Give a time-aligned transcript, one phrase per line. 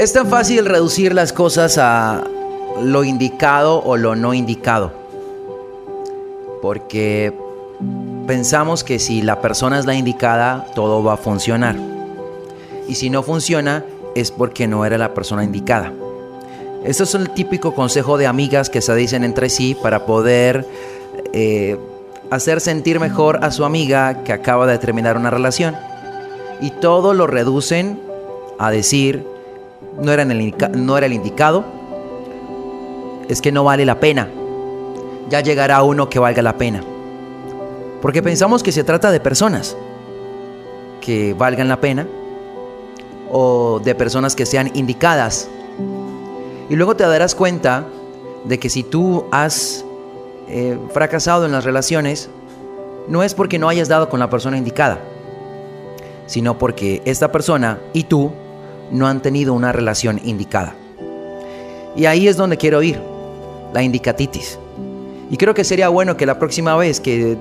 [0.00, 2.24] Es tan fácil reducir las cosas a
[2.82, 4.92] lo indicado o lo no indicado.
[6.62, 7.34] Porque
[8.26, 11.76] pensamos que si la persona es la indicada, todo va a funcionar.
[12.88, 15.92] Y si no funciona, es porque no era la persona indicada.
[16.82, 20.66] Esto es el típico consejo de amigas que se dicen entre sí para poder
[21.34, 21.78] eh,
[22.30, 25.76] hacer sentir mejor a su amiga que acaba de terminar una relación.
[26.62, 28.00] Y todo lo reducen
[28.58, 29.39] a decir,
[29.98, 31.64] no era, el, no era el indicado,
[33.28, 34.28] es que no vale la pena.
[35.28, 36.82] Ya llegará uno que valga la pena.
[38.02, 39.76] Porque pensamos que se trata de personas
[41.00, 42.06] que valgan la pena
[43.30, 45.48] o de personas que sean indicadas.
[46.68, 47.84] Y luego te darás cuenta
[48.44, 49.84] de que si tú has
[50.48, 52.30] eh, fracasado en las relaciones,
[53.08, 55.00] no es porque no hayas dado con la persona indicada,
[56.26, 58.32] sino porque esta persona y tú
[58.90, 60.74] no han tenido una relación indicada.
[61.96, 63.00] Y ahí es donde quiero ir,
[63.72, 64.58] la indicatitis.
[65.30, 67.36] Y creo que sería bueno que la próxima vez que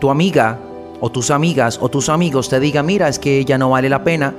[0.00, 0.58] tu amiga
[1.00, 4.04] o tus amigas o tus amigos te digan, mira, es que ya no vale la
[4.04, 4.34] pena,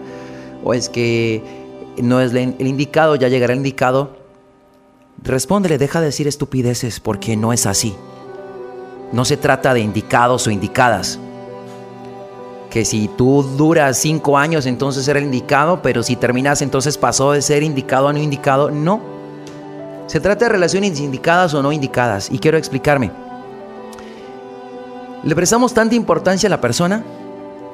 [0.63, 1.41] o es que
[2.01, 4.17] no es el indicado, ya llegará el indicado,
[5.23, 7.95] respóndele, deja de decir estupideces porque no es así.
[9.11, 11.19] No se trata de indicados o indicadas
[12.75, 17.41] que si tú duras cinco años entonces era indicado, pero si terminas entonces pasó de
[17.41, 18.69] ser indicado a no indicado.
[18.69, 18.99] No.
[20.07, 22.29] Se trata de relaciones indicadas o no indicadas.
[22.29, 23.11] Y quiero explicarme.
[25.23, 27.01] ¿Le prestamos tanta importancia a la persona?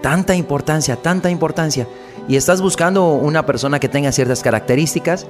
[0.03, 1.87] Tanta importancia, tanta importancia.
[2.27, 5.25] Y estás buscando una persona que tenga ciertas características,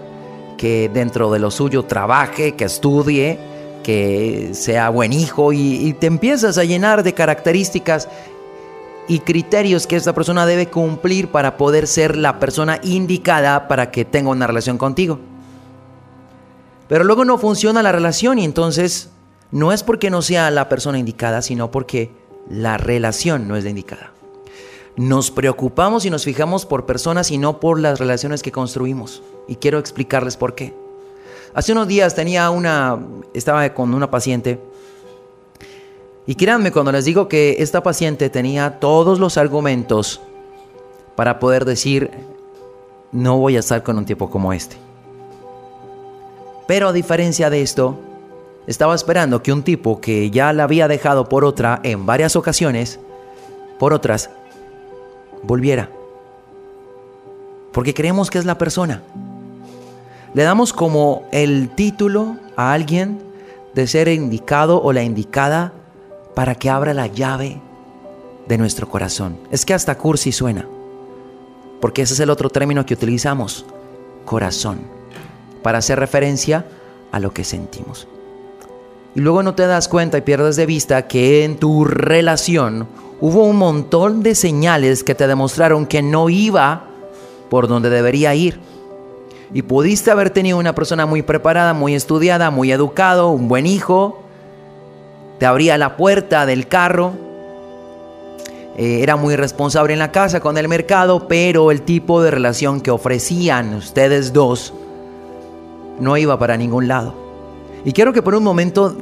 [0.58, 3.40] que dentro de lo suyo trabaje, que estudie,
[3.84, 8.09] que sea buen hijo y, te empiezas a llenar de características
[9.08, 14.06] y criterios que esta persona debe cumplir para poder ser la persona indicada para que
[14.06, 15.20] tenga una relación contigo.
[16.88, 19.10] Pero luego no funciona la relación y entonces
[19.52, 22.12] no es porque no sea la persona indicada, sino porque
[22.50, 24.12] la relación no es la indicada.
[24.98, 29.24] Nos preocupamos y nos fijamos por personas y no por las relaciones que construimos.
[29.48, 30.74] Y quiero explicarles por qué.
[31.54, 33.00] Hace unos días tenía una,
[33.34, 34.62] estaba con una paciente
[36.28, 40.22] y créanme cuando les digo que esta paciente tenía todos los argumentos
[41.16, 42.12] para poder decir,
[43.12, 44.78] no voy a estar con un tipo como este.
[46.68, 47.98] Pero a diferencia de esto,
[48.68, 53.00] estaba esperando que un tipo que ya la había dejado por otra en varias ocasiones,
[53.80, 54.30] por otras,
[55.44, 55.90] volviera.
[57.72, 59.02] Porque creemos que es la persona.
[60.34, 63.22] Le damos como el título a alguien
[63.74, 65.74] de ser indicado o la indicada
[66.36, 67.62] para que abra la llave
[68.47, 69.38] de nuestro corazón.
[69.52, 70.68] Es que hasta cursi suena,
[71.80, 73.66] porque ese es el otro término que utilizamos,
[74.25, 74.80] corazón,
[75.62, 76.66] para hacer referencia
[77.12, 78.08] a lo que sentimos.
[79.14, 82.88] Y luego no te das cuenta y pierdes de vista que en tu relación
[83.20, 86.88] hubo un montón de señales que te demostraron que no iba
[87.50, 88.59] por donde debería ir.
[89.53, 94.21] Y pudiste haber tenido una persona muy preparada, muy estudiada, muy educado, un buen hijo,
[95.41, 97.13] te abría la puerta del carro.
[98.78, 102.79] Eh, era muy responsable en la casa con el mercado, pero el tipo de relación
[102.79, 104.72] que ofrecían ustedes dos
[105.99, 107.16] no iba para ningún lado.
[107.84, 108.96] Y quiero que por un momento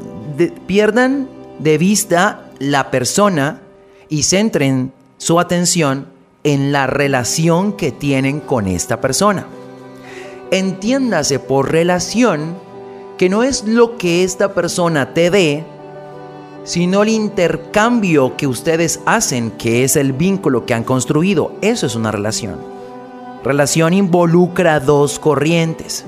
[0.66, 1.28] pierdan
[1.60, 3.60] de vista la persona
[4.08, 6.06] y centren su atención
[6.46, 9.46] en la relación que tienen con esta persona.
[10.52, 12.56] Entiéndase por relación
[13.18, 15.66] que no es lo que esta persona te dé,
[16.64, 21.54] sino el intercambio que ustedes hacen, que es el vínculo que han construido.
[21.62, 22.58] Eso es una relación.
[23.44, 26.06] Relación involucra dos corrientes.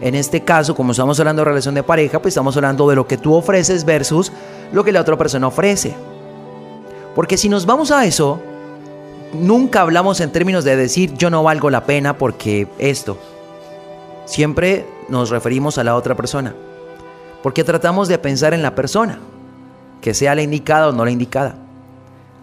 [0.00, 3.06] En este caso, como estamos hablando de relación de pareja, pues estamos hablando de lo
[3.06, 4.32] que tú ofreces versus
[4.72, 5.94] lo que la otra persona ofrece.
[7.14, 8.40] Porque si nos vamos a eso,
[9.32, 13.18] nunca hablamos en términos de decir yo no valgo la pena porque esto.
[14.24, 16.54] Siempre nos referimos a la otra persona.
[17.42, 19.18] Porque tratamos de pensar en la persona,
[20.02, 21.54] que sea la indicada o no la indicada.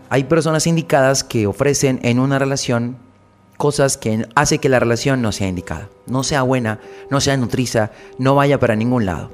[0.10, 2.98] Hay personas indicadas que ofrecen en una relación
[3.58, 6.80] cosas que hace que la relación no sea indicada, no sea buena,
[7.12, 9.30] no sea nutriza, no vaya para ningún lado.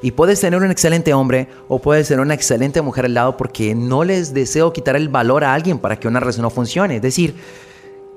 [0.00, 3.74] Y puedes tener un excelente hombre o puedes tener una excelente mujer al lado porque
[3.74, 6.96] no les deseo quitar el valor a alguien para que una relación no funcione.
[6.96, 7.34] Es decir,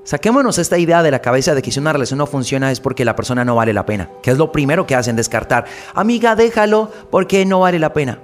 [0.03, 3.05] Saquémonos esta idea de la cabeza de que si una relación no funciona es porque
[3.05, 5.65] la persona no vale la pena, que es lo primero que hacen, descartar.
[5.93, 8.17] Amiga, déjalo porque no vale la pena.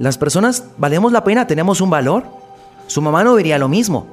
[0.00, 2.24] Las personas valemos la pena, tenemos un valor.
[2.88, 4.08] Su mamá no diría lo mismo.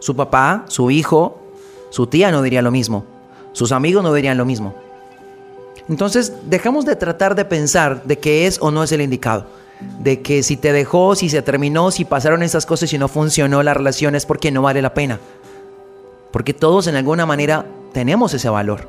[0.00, 1.40] Su papá, su hijo,
[1.90, 3.04] su tía no diría lo mismo.
[3.52, 4.74] Sus amigos no dirían lo mismo.
[5.88, 9.46] Entonces, dejamos de tratar de pensar de qué es o no es el indicado
[10.00, 13.62] de que si te dejó, si se terminó, si pasaron esas cosas y no funcionó
[13.62, 15.20] la relación es porque no vale la pena.
[16.32, 18.88] Porque todos en alguna manera tenemos ese valor.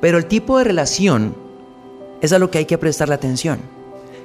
[0.00, 1.34] Pero el tipo de relación
[2.20, 3.60] es a lo que hay que prestarle atención.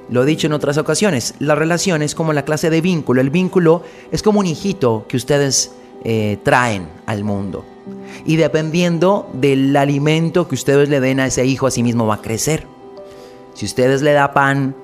[0.09, 3.19] Lo he dicho en otras ocasiones, la relación es como la clase de vínculo.
[3.19, 5.71] El vínculo es como un hijito que ustedes
[6.03, 7.65] eh, traen al mundo.
[8.25, 12.15] Y dependiendo del alimento que ustedes le den a ese hijo, a sí mismo va
[12.15, 12.65] a crecer.
[13.53, 14.75] Si ustedes le da pan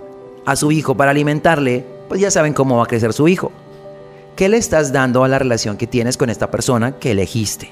[0.46, 3.52] a su hijo para alimentarle, pues ya saben cómo va a crecer su hijo.
[4.36, 7.70] ¿Qué le estás dando a la relación que tienes con esta persona que elegiste?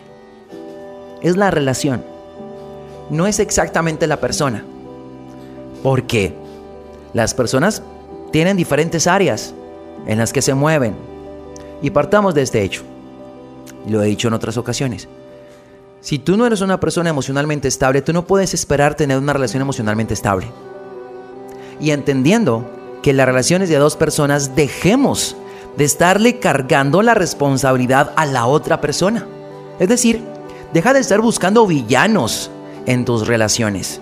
[1.21, 2.03] Es la relación.
[3.09, 4.63] No es exactamente la persona.
[5.83, 6.35] Porque
[7.13, 7.83] las personas
[8.31, 9.53] tienen diferentes áreas
[10.07, 10.95] en las que se mueven.
[11.81, 12.83] Y partamos de este hecho.
[13.87, 15.07] Lo he dicho en otras ocasiones.
[16.01, 19.61] Si tú no eres una persona emocionalmente estable, tú no puedes esperar tener una relación
[19.61, 20.47] emocionalmente estable
[21.79, 22.69] y entendiendo
[23.01, 25.35] que las relaciones de dos personas dejemos
[25.77, 29.25] de estarle cargando la responsabilidad a la otra persona.
[29.79, 30.21] Es decir,
[30.73, 32.51] deja de estar buscando villanos
[32.85, 33.99] en tus relaciones.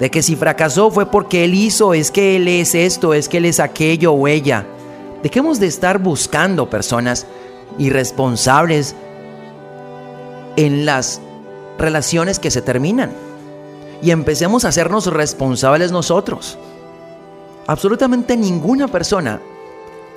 [0.00, 3.38] De que si fracasó fue porque él hizo, es que él es esto, es que
[3.38, 4.66] él es aquello o ella.
[5.22, 7.26] Dejemos de estar buscando personas
[7.78, 8.94] irresponsables
[10.56, 11.20] en las
[11.78, 13.12] relaciones que se terminan.
[14.02, 16.58] Y empecemos a hacernos responsables nosotros
[17.66, 19.40] absolutamente ninguna persona,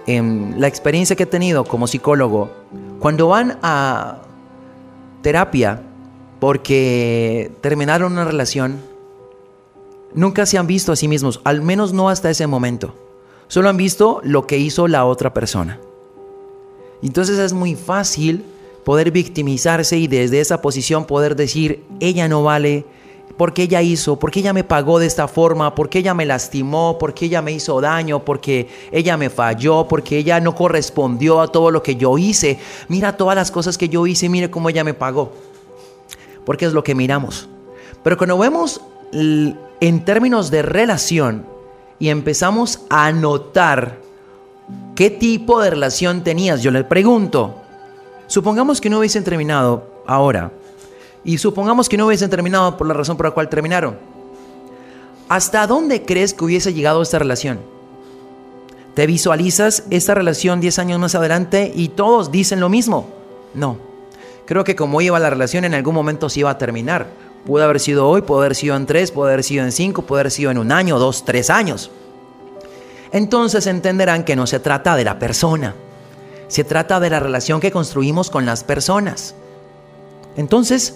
[0.06, 2.50] en la experiencia que he tenido como psicólogo,
[3.00, 4.20] cuando van a
[5.22, 5.82] terapia
[6.40, 8.82] porque terminaron una relación,
[10.14, 12.94] nunca se han visto a sí mismos, al menos no hasta ese momento.
[13.48, 15.80] Solo han visto lo que hizo la otra persona.
[17.02, 18.44] Entonces es muy fácil
[18.84, 22.86] poder victimizarse y desde esa posición poder decir, ella no vale,
[23.38, 27.26] porque ella hizo, porque ella me pagó de esta forma, porque ella me lastimó, porque
[27.26, 31.84] ella me hizo daño, porque ella me falló, porque ella no correspondió a todo lo
[31.84, 32.60] que yo hice.
[32.88, 35.34] Mira todas las cosas que yo hice, mire cómo ella me pagó.
[36.46, 37.48] Porque es lo que miramos.
[38.04, 38.82] Pero cuando vemos
[39.12, 41.46] en términos de relación
[42.00, 43.98] y empezamos a notar
[44.96, 47.56] qué tipo de relación tenías, yo le pregunto,
[48.28, 50.52] supongamos que no hubiesen terminado ahora
[51.24, 53.98] y supongamos que no hubiesen terminado por la razón por la cual terminaron.
[55.30, 57.60] ¿Hasta dónde crees que hubiese llegado esta relación?
[58.94, 63.10] ¿Te visualizas esta relación 10 años más adelante y todos dicen lo mismo?
[63.54, 63.78] No.
[64.46, 67.08] Creo que como iba la relación en algún momento se iba a terminar.
[67.46, 70.22] Pudo haber sido hoy, puede haber sido en tres, puede haber sido en cinco, puede
[70.22, 71.92] haber sido en un año, dos, tres años.
[73.12, 75.76] Entonces entenderán que no se trata de la persona,
[76.48, 79.34] se trata de la relación que construimos con las personas.
[80.36, 80.96] Entonces,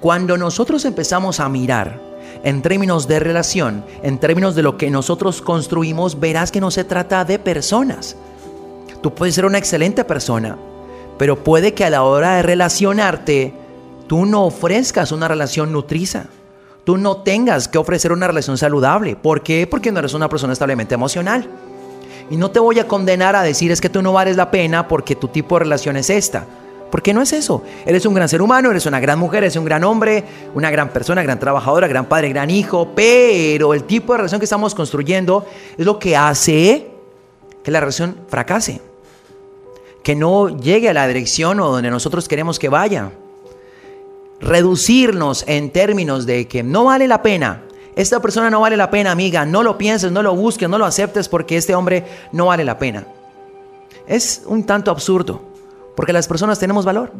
[0.00, 2.00] cuando nosotros empezamos a mirar
[2.42, 6.84] en términos de relación, en términos de lo que nosotros construimos, verás que no se
[6.84, 8.16] trata de personas.
[9.02, 10.56] Tú puedes ser una excelente persona,
[11.18, 13.54] pero puede que a la hora de relacionarte,
[14.06, 16.26] tú no ofrezcas una relación nutriza.
[16.84, 19.16] Tú no tengas que ofrecer una relación saludable.
[19.16, 19.66] ¿Por qué?
[19.66, 21.48] Porque no eres una persona establemente emocional.
[22.30, 24.86] Y no te voy a condenar a decir es que tú no vales la pena
[24.86, 26.44] porque tu tipo de relación es esta.
[26.90, 27.64] Porque no es eso.
[27.84, 30.90] Eres un gran ser humano, eres una gran mujer, eres un gran hombre, una gran
[30.90, 35.44] persona, gran trabajadora, gran padre, gran hijo, pero el tipo de relación que estamos construyendo
[35.76, 36.88] es lo que hace
[37.64, 38.80] que la relación fracase.
[40.04, 43.10] Que no llegue a la dirección o donde nosotros queremos que vaya.
[44.40, 47.62] Reducirnos en términos de que no vale la pena.
[47.94, 49.46] Esta persona no vale la pena, amiga.
[49.46, 52.78] No lo pienses, no lo busques, no lo aceptes porque este hombre no vale la
[52.78, 53.06] pena.
[54.06, 55.40] Es un tanto absurdo.
[55.96, 57.12] Porque las personas tenemos valor.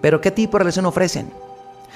[0.00, 1.30] Pero ¿qué tipo de relación ofrecen?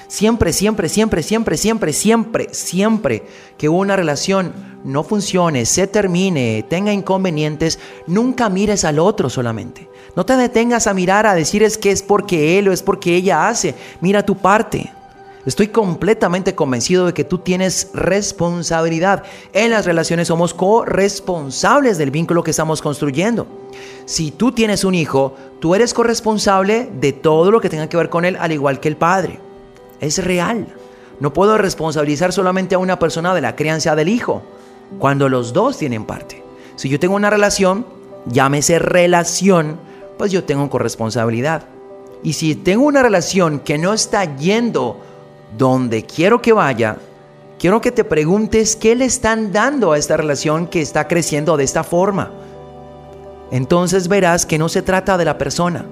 [0.07, 3.23] Siempre, siempre, siempre, siempre, siempre, siempre, siempre
[3.57, 9.89] que una relación no funcione, se termine, tenga inconvenientes, nunca mires al otro solamente.
[10.15, 13.15] No te detengas a mirar a decir es que es porque él o es porque
[13.15, 13.75] ella hace.
[13.99, 14.91] Mira tu parte.
[15.45, 19.23] Estoy completamente convencido de que tú tienes responsabilidad.
[19.53, 23.45] En las relaciones somos corresponsables del vínculo que estamos construyendo.
[24.05, 28.09] Si tú tienes un hijo, tú eres corresponsable de todo lo que tenga que ver
[28.09, 29.39] con él, al igual que el padre.
[30.05, 30.67] Es real.
[31.19, 34.43] No puedo responsabilizar solamente a una persona de la crianza del hijo,
[34.99, 36.43] cuando los dos tienen parte.
[36.75, 37.87] Si yo tengo una relación,
[38.27, 39.79] llámese relación,
[40.19, 41.63] pues yo tengo corresponsabilidad.
[42.21, 44.99] Y si tengo una relación que no está yendo
[45.57, 46.97] donde quiero que vaya,
[47.57, 51.63] quiero que te preguntes qué le están dando a esta relación que está creciendo de
[51.63, 52.31] esta forma.
[53.49, 55.85] Entonces verás que no se trata de la persona,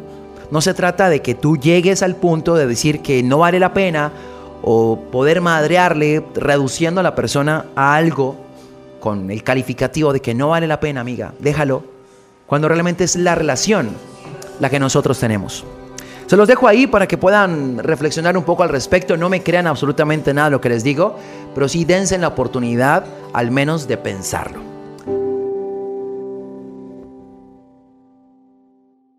[0.53, 3.73] no se trata de que tú llegues al punto de decir que no vale la
[3.73, 4.11] pena
[4.61, 8.35] o poder madrearle reduciendo a la persona a algo
[8.99, 11.83] con el calificativo de que no vale la pena, amiga, déjalo,
[12.45, 13.89] cuando realmente es la relación
[14.59, 15.65] la que nosotros tenemos.
[16.27, 19.17] Se los dejo ahí para que puedan reflexionar un poco al respecto.
[19.17, 21.17] No me crean absolutamente nada lo que les digo,
[21.55, 24.62] pero sí dense la oportunidad al menos de pensarlo.